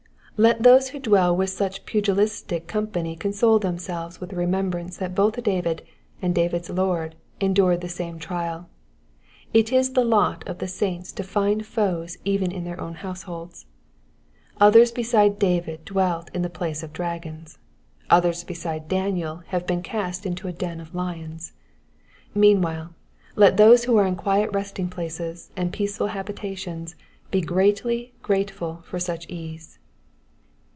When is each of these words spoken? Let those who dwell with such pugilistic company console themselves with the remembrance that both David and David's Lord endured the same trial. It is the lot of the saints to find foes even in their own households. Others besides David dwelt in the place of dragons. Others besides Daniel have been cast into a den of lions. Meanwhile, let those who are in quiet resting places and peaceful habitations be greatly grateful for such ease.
Let 0.37 0.63
those 0.63 0.89
who 0.89 0.97
dwell 0.99 1.37
with 1.37 1.51
such 1.51 1.85
pugilistic 1.85 2.65
company 2.65 3.15
console 3.15 3.59
themselves 3.59 4.19
with 4.19 4.31
the 4.31 4.35
remembrance 4.37 4.97
that 4.97 5.13
both 5.13 5.43
David 5.43 5.83
and 6.19 6.33
David's 6.33 6.71
Lord 6.71 7.13
endured 7.39 7.81
the 7.81 7.89
same 7.89 8.17
trial. 8.17 8.67
It 9.53 9.71
is 9.71 9.93
the 9.93 10.03
lot 10.03 10.43
of 10.47 10.57
the 10.57 10.67
saints 10.67 11.11
to 11.11 11.23
find 11.23 11.63
foes 11.63 12.17
even 12.25 12.51
in 12.51 12.63
their 12.63 12.81
own 12.81 12.95
households. 13.05 13.67
Others 14.59 14.91
besides 14.93 15.37
David 15.37 15.85
dwelt 15.85 16.31
in 16.33 16.41
the 16.41 16.49
place 16.49 16.81
of 16.81 16.91
dragons. 16.91 17.59
Others 18.09 18.43
besides 18.43 18.85
Daniel 18.87 19.43
have 19.49 19.67
been 19.67 19.83
cast 19.83 20.25
into 20.25 20.47
a 20.47 20.51
den 20.53 20.79
of 20.81 20.95
lions. 20.95 21.53
Meanwhile, 22.33 22.95
let 23.35 23.57
those 23.57 23.83
who 23.83 23.95
are 23.97 24.07
in 24.07 24.15
quiet 24.15 24.49
resting 24.51 24.89
places 24.89 25.51
and 25.55 25.71
peaceful 25.71 26.07
habitations 26.07 26.95
be 27.29 27.41
greatly 27.41 28.13
grateful 28.23 28.81
for 28.85 28.97
such 28.99 29.29
ease. 29.29 29.77